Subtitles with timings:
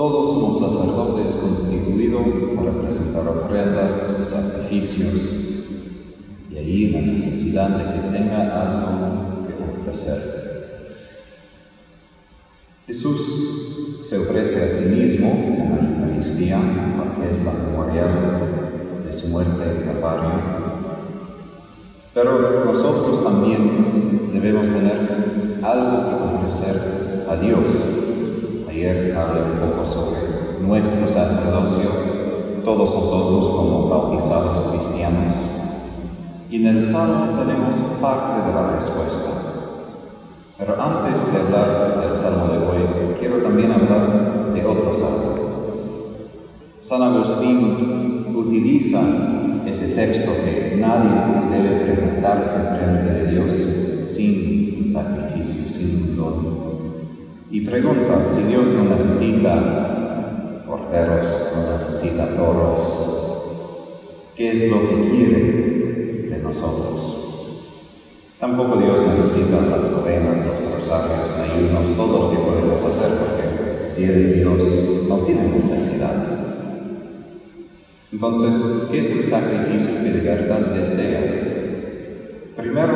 [0.00, 2.22] Todos somos sacerdotes constituidos
[2.56, 5.30] para presentar ofrendas, sacrificios,
[6.50, 10.86] y ahí la necesidad de que tenga algo que ofrecer.
[12.86, 16.58] Jesús se ofrece a sí mismo en la Eucaristía
[16.96, 20.30] porque es la memorial de su muerte en Calvario.
[22.14, 27.99] Pero nosotros también debemos tener algo que ofrecer a Dios
[28.88, 30.20] Hablé un poco sobre
[30.58, 31.90] nuestro sacerdocio,
[32.64, 35.34] todos nosotros como bautizados cristianos.
[36.50, 39.28] Y en el Salmo tenemos parte de la respuesta.
[40.56, 45.30] Pero antes de hablar del Salmo de hoy, quiero también hablar de otro Salmo.
[46.80, 49.00] San Agustín utiliza
[49.66, 51.10] ese texto que nadie
[51.50, 53.52] debe presentarse frente de Dios
[54.06, 56.49] sin un sacrificio, sin un don.
[57.52, 62.80] Y pregunta si Dios no necesita corderos, no necesita toros,
[64.36, 67.16] ¿qué es lo que quiere de nosotros?
[68.38, 74.04] Tampoco Dios necesita las novenas, los rosarios, ayunos, todo lo que podemos hacer, porque si
[74.04, 74.62] eres Dios,
[75.08, 76.24] no tienes necesidad.
[78.12, 82.52] Entonces, ¿qué es el sacrificio que de verdad desea?
[82.56, 82.94] Primero,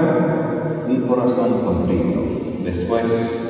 [0.86, 2.22] un corazón contrito,
[2.64, 3.43] después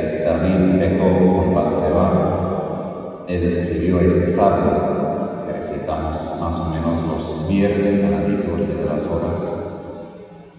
[0.00, 7.48] que David pecó con Batseba, él escribió este salmo que recitamos más o menos los
[7.48, 9.52] viernes en la liturgia de las horas.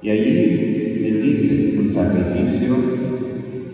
[0.02, 2.76] Y allí él dice, un sacrificio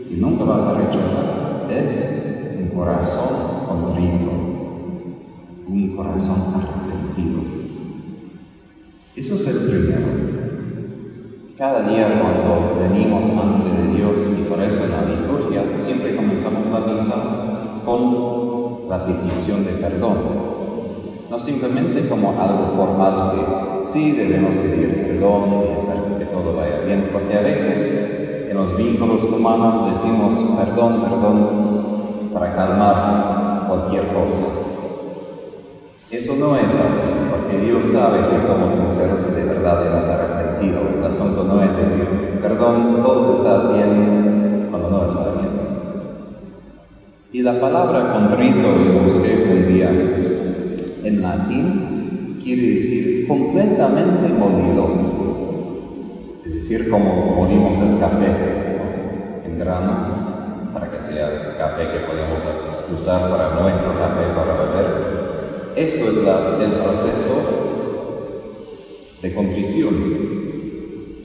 [0.09, 4.31] que nunca vas a rechazar es un corazón contrito,
[5.68, 7.42] un corazón arrepentido.
[9.16, 10.31] Eso es el primero.
[11.62, 16.80] Cada día cuando venimos ante Dios y por eso en la liturgia siempre comenzamos la
[16.92, 17.14] misa
[17.86, 20.18] con la petición de perdón.
[21.30, 26.80] No simplemente como algo formal que sí debemos pedir perdón y hacer que todo vaya
[26.84, 34.47] bien, porque a veces en los vínculos humanos decimos perdón, perdón para calmar cualquier cosa.
[36.09, 37.00] Eso no es así,
[37.72, 40.82] Dios sabe si somos sinceros y de verdad hemos arrepentido.
[40.98, 42.06] El asunto no es decir,
[42.42, 45.52] perdón, todo está bien cuando no está bien.
[47.32, 54.90] Y la palabra contrito, yo busqué un día en latín, quiere decir completamente molido.
[56.46, 62.42] Es decir, como molimos el café en grano, para que sea el café que podemos
[62.94, 65.31] usar para nuestro café para beber
[65.76, 67.62] esto es el proceso
[69.22, 69.94] de contrición.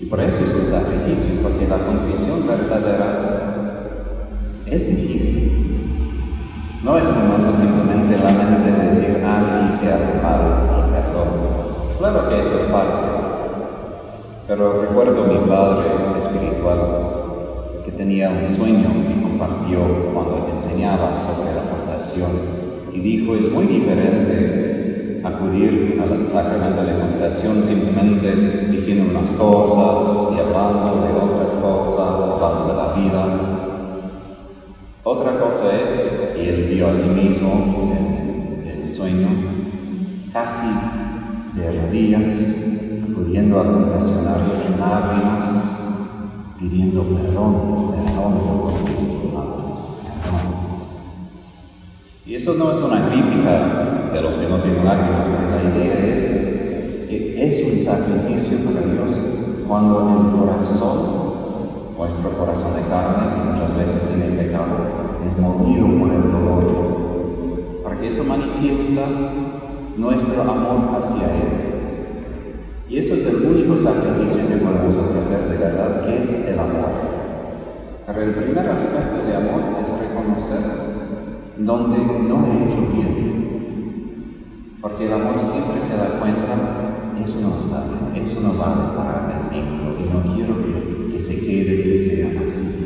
[0.01, 4.29] Y por eso es un sacrificio, porque la contrición verdadera
[4.67, 5.53] es difícil.
[6.85, 11.29] No es momento simplemente la mente de decir, ah, sí, se ha y perdón.
[11.99, 13.07] Claro que eso es parte.
[14.47, 16.79] Pero recuerdo a mi padre espiritual
[17.85, 19.81] que tenía un sueño y compartió
[20.13, 22.66] cuando enseñaba sobre la confesión
[22.97, 30.41] y dijo, es muy diferente acudir al sacramento de confesión simplemente diciendo unas cosas y
[30.41, 33.23] hablando de otras cosas, hablando de la vida.
[35.03, 36.11] Otra cosa es,
[36.43, 37.93] y él vio a sí mismo
[38.65, 39.29] en el sueño,
[40.33, 40.67] casi
[41.55, 42.55] de rodillas,
[43.11, 45.73] acudiendo al confesionario en lágrimas,
[46.59, 49.16] pidiendo perdón, perdón por
[52.27, 56.17] y eso no es una crítica de los que no tienen lágrimas, pero la idea
[56.17, 56.25] es
[57.09, 59.21] que es un sacrificio para Dios
[59.69, 64.67] cuando el corazón, nuestro corazón de carne, que muchas veces tiene pecado,
[65.25, 66.65] es movido por el dolor,
[67.85, 69.03] porque eso manifiesta
[69.97, 71.67] nuestro amor hacia Él.
[72.89, 76.91] Y eso es el único sacrificio que podemos ofrecer de verdad, que es el amor.
[78.05, 80.86] Pero el primer aspecto de amor es reconocer
[81.59, 83.17] donde no he hecho bien.
[84.81, 89.45] Porque el amor siempre se da cuenta, eso no está bien, eso no vale para
[89.45, 90.55] el vínculo y no quiero
[91.13, 92.77] que, se quede, que sea así.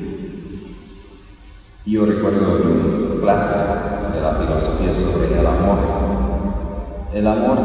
[1.84, 5.78] Yo recuerdo una clase de la filosofía sobre el amor.
[7.12, 7.58] El amor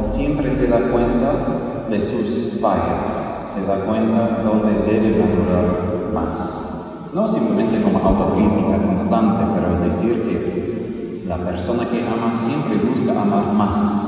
[0.00, 6.67] siempre se da cuenta de sus fallas, se da cuenta donde debe madurar más.
[7.12, 13.12] No simplemente como autocrítica constante, pero es decir que la persona que ama siempre busca
[13.12, 14.06] amar más.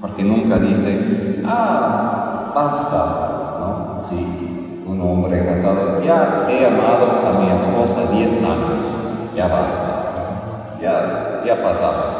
[0.00, 4.00] Porque nunca dice, ah, basta, ¿no?
[4.08, 8.96] Si un hombre casado, ya he amado a mi esposa 10 años,
[9.34, 10.76] ya basta.
[10.80, 12.16] ya, ya pasamos.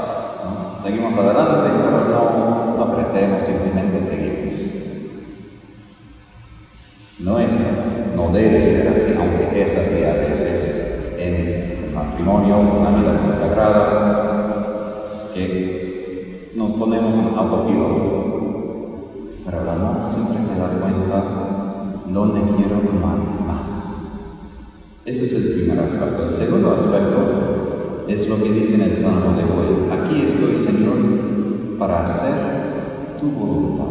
[0.83, 4.41] Seguimos adelante, pero no, no crecemos, simplemente seguimos.
[7.21, 9.10] No es así, no debe ser así,
[9.55, 10.75] es así a veces
[11.19, 18.31] en matrimonio, una vida consagrada, que nos ponemos en autopiloto.
[19.45, 21.25] Pero el amor siempre se da cuenta
[22.07, 23.91] dónde quiero amar más.
[25.05, 26.25] Ese es el primer aspecto.
[26.25, 29.91] El segundo aspecto es lo que dice en el Salmo de hoy.
[29.91, 30.97] Aquí estoy, Señor,
[31.79, 32.35] para hacer
[33.21, 33.85] tu voluntad.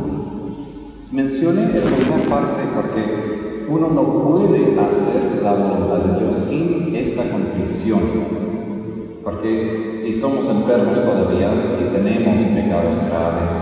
[1.11, 7.23] Mencioné la primera parte porque uno no puede hacer la voluntad de Dios sin esta
[7.29, 7.99] convicción.
[9.23, 13.55] Porque si somos enfermos todavía, si tenemos pecados graves,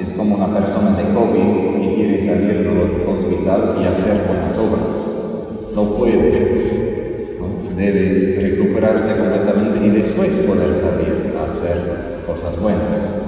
[0.00, 5.10] es como una persona de COVID que quiere salir del hospital y hacer buenas obras.
[5.74, 6.78] No puede.
[7.76, 13.27] Debe recuperarse completamente y después poder salir a hacer cosas buenas.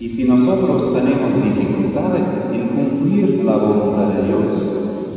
[0.00, 4.64] Y si nosotros tenemos dificultades en cumplir la voluntad de Dios,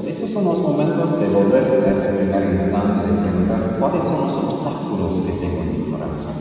[0.07, 4.33] esos son los momentos de volver a ese primer instante, de preguntar cuáles son los
[4.33, 6.33] obstáculos que tengo en mi corazón.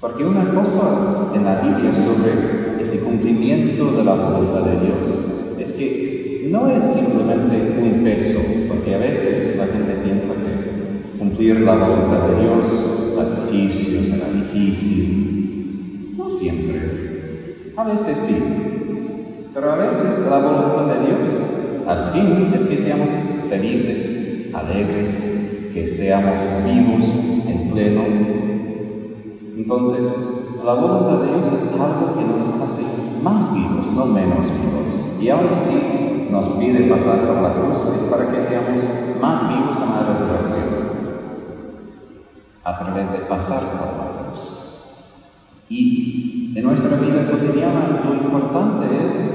[0.00, 5.16] Porque una cosa en la Biblia sobre ese cumplimiento de la voluntad de Dios
[5.60, 11.60] es que no es simplemente un peso, porque a veces la gente piensa que cumplir
[11.60, 16.14] la voluntad de Dios, sacrificios, será difícil.
[16.18, 17.11] No siempre.
[17.74, 18.36] A veces sí,
[19.54, 21.28] pero a veces la voluntad de Dios
[21.86, 23.08] al fin es que seamos
[23.48, 25.24] felices, alegres,
[25.72, 27.06] que seamos vivos
[27.46, 28.02] en pleno.
[29.56, 30.14] Entonces,
[30.62, 32.82] la voluntad de Dios es algo que nos hace
[33.22, 35.18] más vivos, no menos vivos.
[35.18, 38.82] Y aún si nos pide pasar por la cruz, es para que seamos
[39.20, 40.64] más vivos en la resurrección,
[42.64, 44.52] a través de pasar por la cruz.
[45.68, 46.01] Y
[46.54, 49.30] en nuestra vida cotidiana lo importante es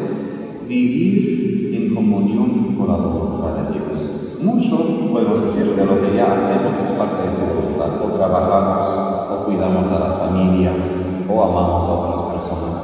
[0.67, 4.11] vivir en comunión con la voluntad de Dios.
[4.39, 8.05] Mucho, podemos decir, de lo que ya hacemos es parte de su voluntad.
[8.05, 8.85] O trabajamos,
[9.31, 10.93] o cuidamos a las familias,
[11.27, 12.83] o amamos a otras personas.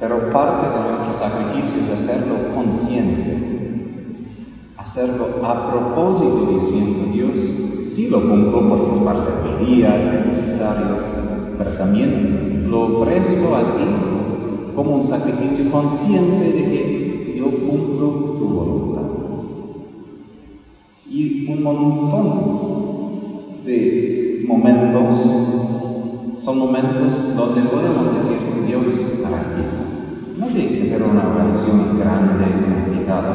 [0.00, 4.16] Pero parte de nuestro sacrificio es hacerlo consciente,
[4.76, 7.38] hacerlo a propósito diciendo, Dios,
[7.86, 10.96] sí lo cumplo porque es parte de mi día, es necesario,
[11.56, 13.84] pero también lo ofrezco a ti
[14.76, 19.02] como un sacrificio consciente de que yo cumplo tu voluntad.
[21.10, 22.26] Y un montón
[23.64, 25.32] de momentos
[26.38, 29.62] son momentos donde podemos decir Dios para ti.
[30.38, 33.34] No tiene que ser una oración grande complicada,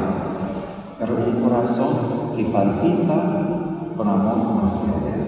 [0.97, 4.81] pero un corazón que palpita con amor hacia
[5.13, 5.24] Él.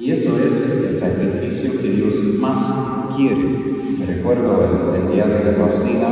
[0.00, 2.72] Y eso es el sacrificio que Dios más
[3.16, 4.06] quiere.
[4.06, 6.08] Recuerdo el, el diario de Faustina,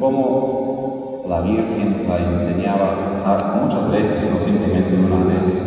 [0.00, 5.62] cómo la Virgen la enseñaba muchas veces, no simplemente una vez,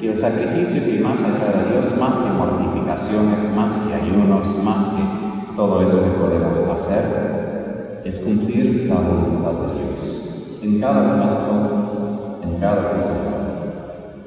[0.00, 4.88] que el sacrificio que más agrada a Dios, más que mortificaciones, más que ayunos, más
[4.88, 10.60] que todo eso que podemos hacer, es cumplir la voluntad de Dios.
[10.62, 13.29] En cada momento, en cada cosa.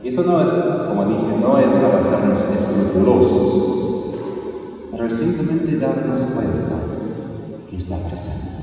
[0.04, 4.16] Y eso no es, como dije, no es para hacernos escrupulosos,
[4.92, 6.76] pero simplemente darnos cuenta
[7.70, 8.54] que está presente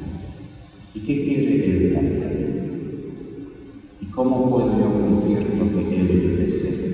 [0.95, 2.71] y qué quiere Él también.
[4.03, 6.91] Y cómo puedo yo cumplir lo que Él desea.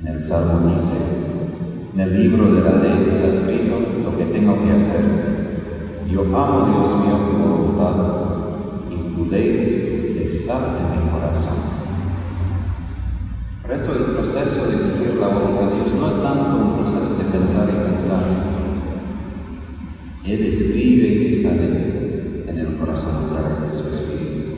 [0.00, 0.92] En el Salmo dice,
[1.94, 5.04] en el libro de la ley está escrito lo que tengo que hacer.
[6.10, 7.96] Yo amo, Dios mío, tu voluntad
[8.90, 11.69] y tu ley está en mi corazón.
[13.80, 17.24] Eso el proceso de cumplir la voluntad de Dios no es tanto un proceso de
[17.24, 18.20] pensar y pensar.
[20.22, 24.52] Él escribe esa ley en el corazón a través de su Espíritu.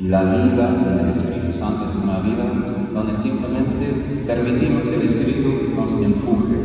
[0.00, 2.50] Y la vida en el Espíritu Santo es una vida
[2.92, 6.58] donde simplemente permitimos que el Espíritu nos empuje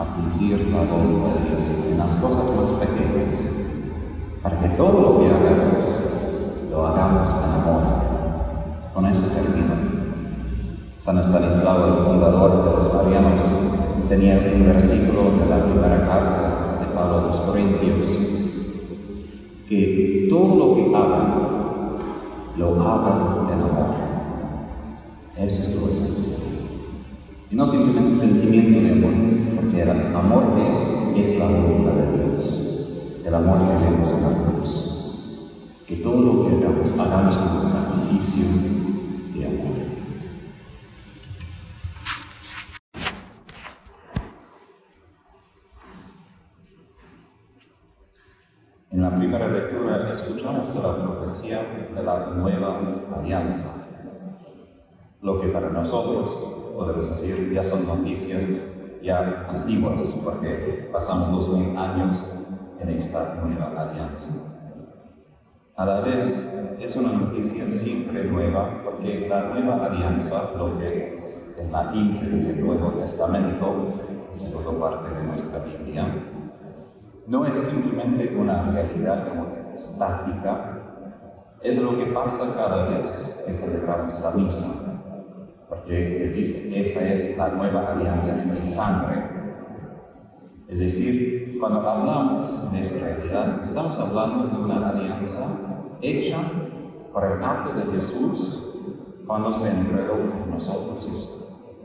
[0.00, 3.46] a cumplir la voluntad de Dios en las cosas más pequeñas,
[4.42, 5.84] para que todo lo que hagamos
[6.68, 7.82] lo hagamos en amor.
[8.92, 9.75] Con eso termino.
[10.98, 13.42] San Estanislao, el fundador de los marianos,
[14.08, 18.18] tenía un versículo de la primera carta de Pablo a los Corintios,
[19.68, 21.34] que todo lo que hagan,
[22.56, 23.94] lo hagan en amor.
[25.36, 26.40] Eso es lo esencial.
[27.50, 29.12] Y no simplemente sentimiento de amor,
[29.56, 30.44] porque el amor
[30.78, 32.60] es, es la voluntad de Dios,
[33.24, 34.92] el amor que vemos en la cruz.
[35.86, 38.44] Que todo lo que hagamos, hagamos con el sacrificio
[39.34, 39.85] de amor.
[49.00, 51.60] La primera lectura escuchamos la profecía
[51.94, 52.80] de la nueva
[53.14, 53.64] alianza.
[55.20, 58.66] Lo que para nosotros, podemos decir, ya son noticias
[59.02, 62.38] ya antiguas, porque pasamos dos mil años
[62.80, 64.32] en esta nueva alianza.
[65.76, 66.50] A la vez,
[66.80, 71.18] es una noticia siempre nueva, porque la nueva alianza, lo que
[71.58, 73.92] en latín se dice Nuevo Testamento,
[74.32, 76.06] segunda parte de nuestra Biblia,
[77.26, 80.72] no es simplemente una realidad como estática,
[81.62, 84.66] es lo que pasa cada vez que celebramos la misa.
[85.68, 89.24] Porque él dice, esta es la nueva alianza en mi sangre.
[90.68, 95.46] Es decir, cuando hablamos de esa realidad, estamos hablando de una alianza
[96.00, 96.38] hecha
[97.12, 98.62] por el acto de Jesús
[99.26, 101.30] cuando se entregó por nosotros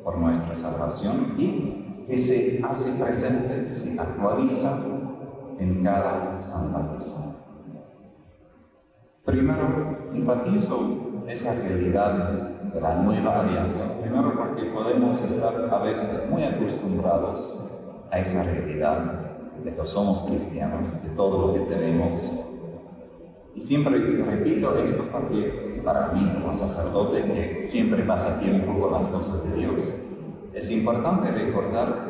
[0.04, 4.80] por nuestra salvación y que se hace presente, se actualiza
[5.62, 7.36] en cada Santa Misa.
[9.24, 12.14] Primero, enfatizo esa realidad
[12.74, 13.80] de la nueva alianza.
[14.02, 17.64] Primero porque podemos estar a veces muy acostumbrados
[18.10, 19.22] a esa realidad
[19.64, 22.44] de que somos cristianos, de todo lo que tenemos.
[23.54, 29.08] Y siempre repito esto porque para mí como sacerdote que siempre pasa tiempo con las
[29.08, 29.96] cosas de Dios,
[30.54, 32.10] es importante recordar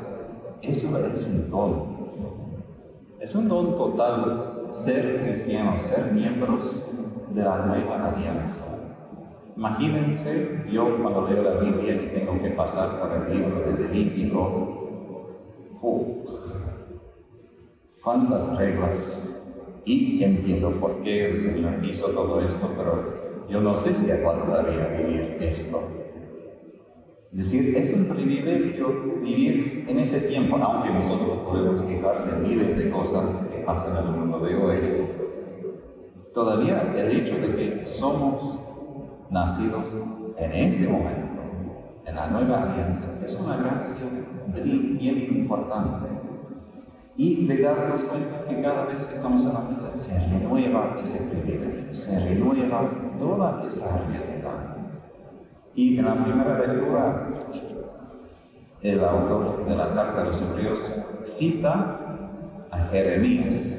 [0.61, 2.00] eso es un don
[3.21, 6.87] es un don total ser cristianos, ser miembros
[7.29, 8.61] de la nueva alianza.
[9.55, 14.71] Imagínense, yo cuando leo la Biblia y tengo que pasar por el libro de Levítico,
[18.03, 19.29] cuántas reglas.
[19.85, 24.87] Y entiendo por qué el Señor hizo todo esto, pero yo no sé si aguantaría
[24.97, 26.00] vivir esto.
[27.31, 32.77] Es decir, es un privilegio vivir en ese tiempo, aunque nosotros podemos quejar de miles
[32.77, 34.79] de cosas que pasan en el mundo de hoy.
[36.33, 38.61] Todavía el hecho de que somos
[39.29, 39.95] nacidos
[40.37, 41.41] en ese momento,
[42.05, 43.95] en la nueva alianza, es una gracia
[44.53, 46.07] bien, importante.
[47.15, 51.19] Y de darnos cuenta que cada vez que estamos en la misa se renueva ese
[51.21, 54.30] privilegio, se renueva toda esa realidad.
[55.75, 57.29] Y en la primera lectura,
[58.81, 61.99] el autor de la carta a los hebreos cita
[62.69, 63.77] a Jeremías,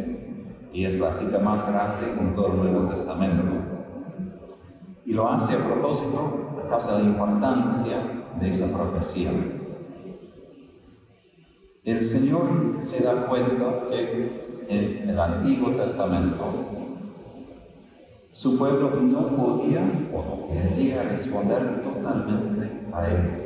[0.72, 3.52] y es la cita más grande en todo el Nuevo Testamento.
[5.04, 7.98] Y lo hace a propósito a causa de la importancia
[8.40, 9.30] de esa profecía.
[11.84, 16.44] El Señor se da cuenta que en el Antiguo Testamento
[18.32, 23.42] su pueblo no podía o no quería responder totalmente a él.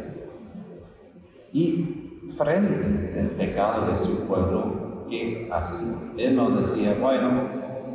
[1.52, 5.96] Y frente al pecado de su pueblo, ¿qué hacía?
[6.16, 7.42] Él no decía, bueno,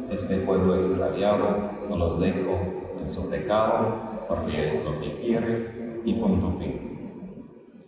[0.10, 2.60] este pueblo extraviado, no los dejo
[3.00, 6.92] en su pecado, porque es lo que quiere, y punto fin.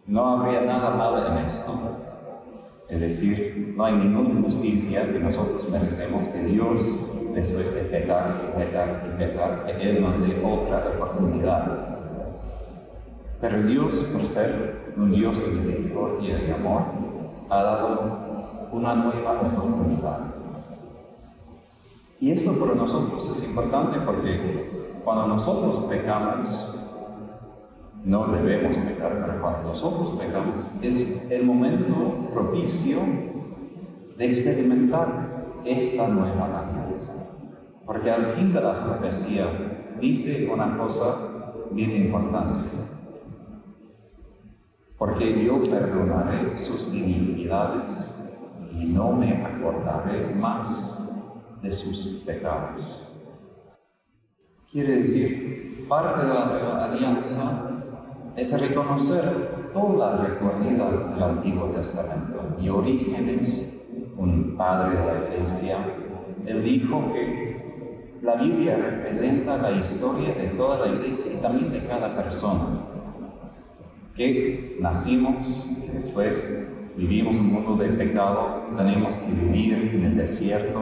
[0.07, 1.74] No habría nada malo en esto.
[2.89, 6.98] Es decir, no hay ninguna justicia que nosotros merecemos que Dios
[7.34, 11.94] después de pecar y pecar y pecar, que Él nos dé otra oportunidad.
[13.42, 16.84] Pero Dios, por ser un Dios de misericordia y amor,
[17.50, 20.20] ha dado una nueva oportunidad.
[22.20, 24.70] Y esto para nosotros es importante porque
[25.04, 26.74] cuando nosotros pecamos,
[28.06, 33.00] no debemos pecar, pero cuando nosotros pecamos es el momento propicio
[34.18, 37.23] de experimentar esta nueva alianza.
[37.86, 39.46] Porque al fin de la profecía
[40.00, 41.18] dice una cosa
[41.72, 42.70] bien importante.
[44.98, 48.18] Porque yo perdonaré sus iniquidades
[48.72, 50.98] y no me acordaré más
[51.62, 53.04] de sus pecados.
[54.72, 57.70] Quiere decir, parte de la nueva alianza
[58.36, 63.86] es reconocer toda la recorrida del Antiguo Testamento y orígenes,
[64.18, 65.78] un padre de la iglesia,
[66.46, 67.43] él dijo que
[68.24, 72.68] la Biblia representa la historia de toda la iglesia y también de cada persona.
[74.15, 76.50] Que nacimos después
[76.96, 80.80] vivimos un mundo de pecado, tenemos que vivir en el desierto,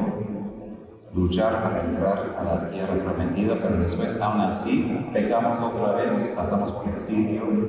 [1.15, 6.71] luchar para entrar a la tierra prometida, pero después aún así pecamos otra vez, pasamos
[6.71, 7.65] por exilio.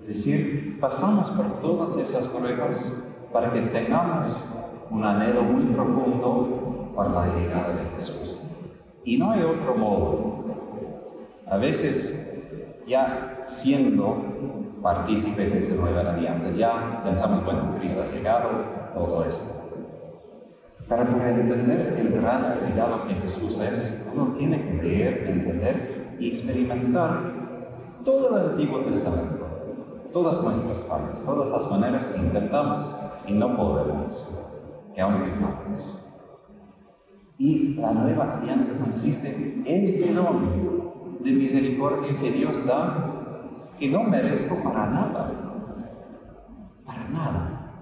[0.00, 2.98] Es decir, pasamos por todas esas pruebas
[3.30, 4.48] para que tengamos
[4.88, 8.49] un anhelo muy profundo para la llegada de Jesús.
[9.04, 10.44] Y no hay otro modo.
[11.46, 12.16] A veces,
[12.86, 18.48] ya siendo partícipes de esa nueva alianza, ya pensamos, bueno, Cristo ha llegado,
[18.94, 19.60] todo esto.
[20.88, 27.40] Para entender el gran regalo que Jesús es, uno tiene que leer, entender y experimentar
[28.04, 29.46] todo el Antiguo Testamento,
[30.12, 34.28] todas nuestras fallas, todas las maneras que intentamos y no podemos,
[34.94, 36.09] que aún pecamos.
[37.40, 44.02] Y la nueva alianza consiste en este don de misericordia que Dios da, que no
[44.02, 45.32] merezco para nada,
[46.84, 47.72] para nada.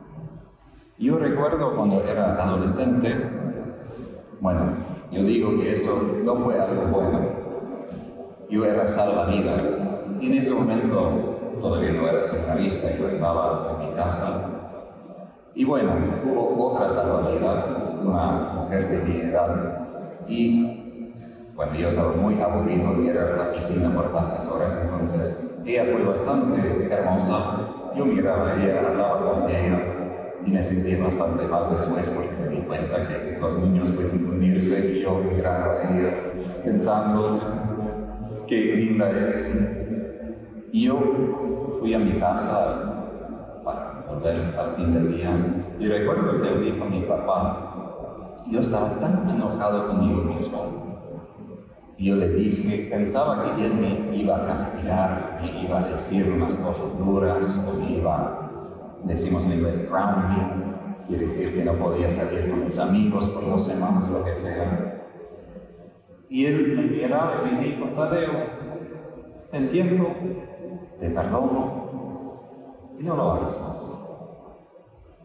[0.96, 3.12] Yo recuerdo cuando era adolescente,
[4.40, 4.74] bueno,
[5.10, 7.18] yo digo que eso no fue algo bueno.
[8.48, 9.60] Yo era salvavidas
[10.20, 14.50] y en ese momento todavía no era seminarista, yo estaba en mi casa.
[15.56, 19.84] Y bueno, hubo otra salvavidas, una mujer de mi edad,
[20.26, 21.14] y
[21.54, 26.04] bueno, yo estaba muy aburrido y era la piscina por tantas horas, entonces ella fue
[26.04, 27.74] bastante hermosa.
[27.96, 29.82] Yo miraba a ella, hablaba con ella,
[30.44, 34.94] y me sentí bastante mal después porque me di cuenta que los niños pueden unirse
[34.94, 36.14] y yo miraba a ella
[36.64, 37.40] pensando
[38.46, 39.52] qué linda es.
[40.72, 41.00] Y yo
[41.80, 45.30] fui a mi casa para volver al fin del día
[45.78, 47.87] y recuerdo que vi con mi papá.
[48.50, 50.88] Yo estaba tan enojado conmigo mismo.
[51.98, 56.56] Yo le dije, pensaba que él me iba a castigar, me iba a decir unas
[56.56, 58.48] cosas duras o me iba
[59.04, 60.74] decimos en inglés grounding,
[61.06, 65.06] quiere decir que no podía salir con mis amigos por dos semanas, lo que sea.
[66.28, 68.32] Y él me miraba y me dijo, Tadeo,
[69.50, 70.08] te entiendo,
[71.00, 71.88] te perdono
[72.98, 74.07] y no lo hagas más.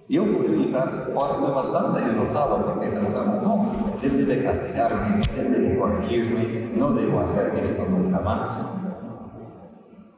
[0.09, 6.71] Yo fui mi cuarto bastante enojado porque pensaba, no, él debe castigarme, él debe corregirme,
[6.75, 8.69] no debo hacer esto nunca más.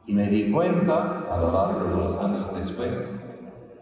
[0.08, 3.14] Y me di cuenta a lo largo de los años después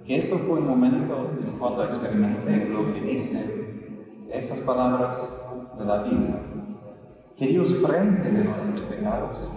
[0.06, 5.42] que esto fue un momento en cuando experimenté lo que dice esas palabras
[5.78, 6.42] de la Biblia,
[7.38, 9.52] que Dios frente de nuestros pecados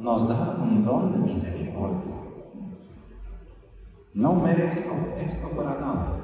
[0.00, 2.15] nos da un don de misericordia.
[4.16, 6.16] No merezco esto para nada.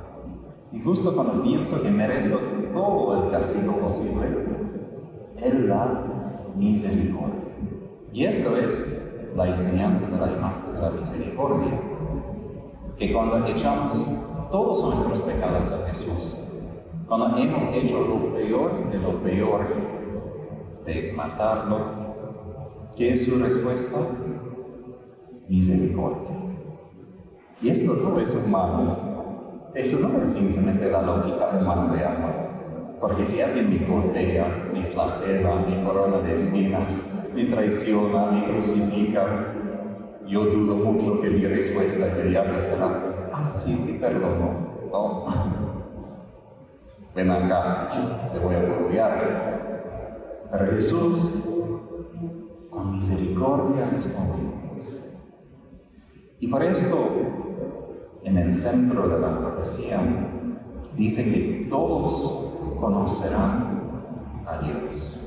[0.72, 2.38] Y justo cuando pienso que merezco
[2.72, 4.28] todo el castigo posible,
[5.36, 7.42] Él da misericordia.
[8.10, 8.86] Y esto es
[9.36, 11.78] la enseñanza de la imagen de la misericordia
[12.96, 14.06] que cuando echamos
[14.50, 16.38] todos nuestros pecados a Jesús,
[17.06, 19.66] cuando hemos hecho lo peor de lo peor,
[20.86, 21.78] de matarlo,
[22.96, 23.98] ¿qué es su respuesta?
[25.46, 26.41] Misericordia.
[27.62, 29.70] Y esto no es humano.
[29.72, 32.32] Eso no es simplemente la lógica humana de amor.
[33.00, 39.54] Porque si alguien me golpea, me flagela, me corona de espinas, me traiciona, me crucifica,
[40.26, 44.72] yo dudo mucho que mi respuesta inmediata será, ah, sí, te perdono.
[44.92, 45.24] No.
[47.14, 47.88] Ven acá,
[48.32, 50.48] te voy a golpear.
[50.50, 51.36] Pero Jesús,
[52.70, 54.52] con misericordia, respondió.
[56.40, 57.41] Y por esto,
[58.24, 60.00] en el centro de la profecía,
[60.96, 63.82] dice que todos conocerán
[64.46, 65.18] a Dios.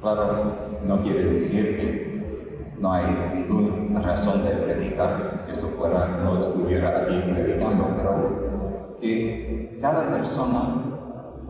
[0.00, 0.54] Claro,
[0.86, 7.02] no quiere decir que no hay ninguna razón de predicar, si eso fuera, no estuviera
[7.02, 10.82] aquí predicando, pero que cada persona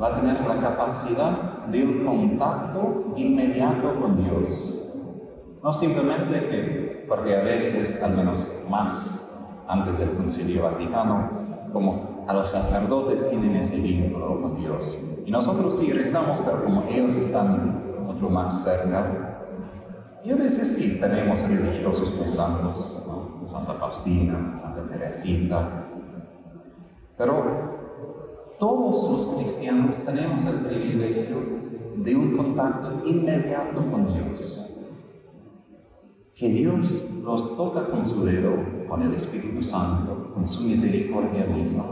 [0.01, 4.91] va a tener la capacidad de un contacto inmediato con Dios.
[5.63, 9.22] No simplemente que, porque a veces, al menos más
[9.73, 11.31] antes del Concilio Vaticano,
[11.73, 15.03] como a los sacerdotes tienen ese vínculo con Dios.
[15.25, 19.33] Y nosotros sí rezamos, pero como ellos están mucho más cerca,
[20.25, 23.03] y a veces sí tenemos religiosos muy santos,
[23.45, 25.89] Santa Faustina, Santa Teresita,
[27.19, 27.73] pero
[28.59, 31.39] todos los cristianos tenemos el privilegio
[31.97, 34.65] de un contacto inmediato con Dios.
[36.35, 38.53] Que Dios los toca con su dedo,
[38.93, 41.85] con el Espíritu Santo, con su misericordia misma.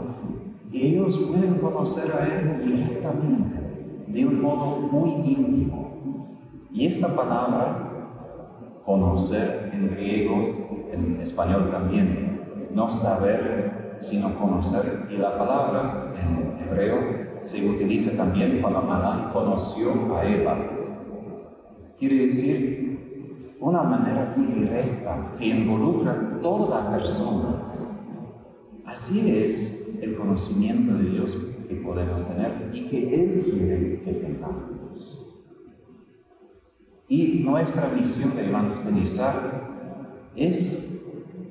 [0.71, 6.37] Y ellos pueden conocer a Él directamente, de un modo muy íntimo.
[6.71, 8.05] Y esta palabra
[8.85, 15.07] conocer en griego, en español también, no saber, sino conocer.
[15.09, 16.99] Y la palabra en hebreo
[17.41, 20.55] se utiliza también cuando Adán conoció a Eva.
[21.97, 22.80] Quiere decir
[23.61, 27.61] una manera directa que involucra toda la persona.
[28.85, 31.37] Así es el conocimiento de Dios
[31.69, 35.27] que podemos tener y que Él quiere que tengamos.
[37.07, 40.99] Y nuestra misión de evangelizar es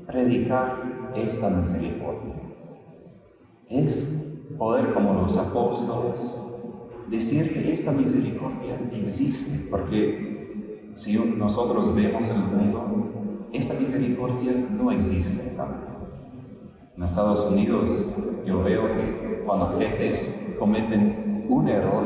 [0.04, 2.34] predicar esta misericordia.
[3.68, 4.12] Es
[4.58, 6.36] poder como los apóstoles
[7.08, 10.29] decir que esta misericordia existe, porque
[10.94, 15.86] si nosotros vemos el mundo, esta misericordia no existe tanto.
[16.96, 18.06] En Estados Unidos
[18.44, 22.04] yo veo que cuando jefes cometen un error,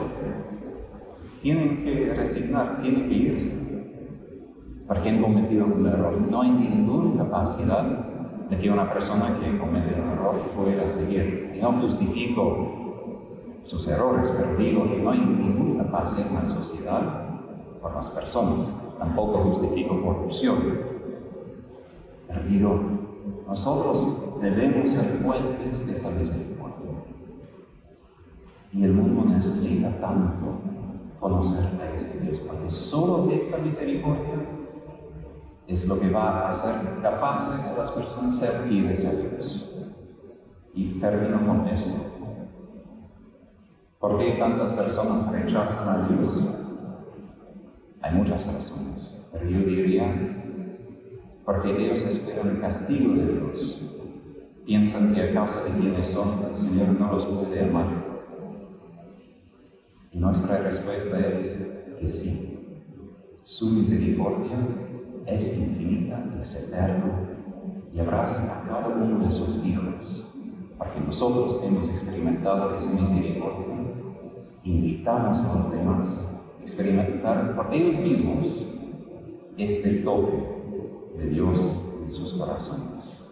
[1.41, 3.57] tienen que resignar, tienen que irse,
[4.87, 6.19] porque han cometido un error.
[6.31, 7.85] No hay ninguna capacidad
[8.49, 11.59] de que una persona que comete un error pueda seguir.
[11.61, 17.24] No justifico sus errores, pero digo que no hay ninguna paz en la sociedad
[17.85, 20.57] por las personas, tampoco justifico corrupción.
[22.27, 22.81] Pero
[23.47, 26.93] nosotros debemos ser fuentes de esa misericordia.
[28.73, 30.63] Y el mundo necesita tanto
[31.21, 34.49] conocer a este Dios, porque solo esta misericordia
[35.67, 39.77] es lo que va a hacer capaces a las personas ser fieles a Dios.
[40.73, 41.93] Y termino con esto.
[43.99, 46.43] ¿Por qué tantas personas rechazan a Dios?
[48.05, 50.15] Hay muchas razones, pero yo diría,
[51.43, 53.81] porque ellos esperan el castigo de Dios.
[54.67, 57.87] Piensan que a causa de quienes son, el Señor no los puede amar.
[60.13, 61.67] Y nuestra respuesta es
[61.99, 62.59] que sí.
[63.43, 64.59] Su misericordia
[65.25, 67.31] es infinita, es eterna
[67.91, 70.31] y abraza a cada uno de sus hijos,
[70.77, 73.75] porque nosotros hemos experimentado esa misericordia
[74.63, 76.34] invitamos a los demás
[76.65, 78.67] experimentar por ellos mismos
[79.59, 80.33] este toque
[81.19, 83.24] de Dios en sus corazones.